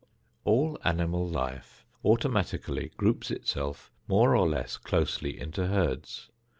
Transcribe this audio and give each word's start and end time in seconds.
All 0.45 0.79
animal 0.83 1.27
life 1.29 1.85
automatically 2.03 2.91
groups 2.97 3.29
itself 3.29 3.91
more 4.07 4.35
or 4.35 4.49
less 4.49 4.77
closely 4.77 5.39
into 5.39 5.67
herds. 5.67 6.31